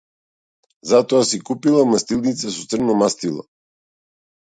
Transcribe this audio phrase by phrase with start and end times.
[0.91, 3.43] Затоа си купила мастилница со црно мастило.